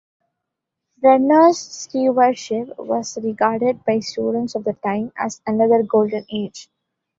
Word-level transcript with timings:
Brenner's 0.97 1.59
stewardship 1.59 2.69
was 2.79 3.19
regarded 3.21 3.85
by 3.85 3.99
students 3.99 4.55
of 4.55 4.63
the 4.63 4.73
time 4.73 5.11
as 5.15 5.43
another 5.45 5.83
golden 5.83 6.25
age. 6.33 6.71